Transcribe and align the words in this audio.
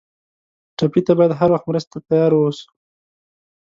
ټپي 0.77 1.01
ته 1.07 1.11
باید 1.17 1.37
هر 1.39 1.49
وخت 1.53 1.65
مرستې 1.69 1.89
ته 1.93 1.99
تیار 2.07 2.31
ووسو. 2.33 2.67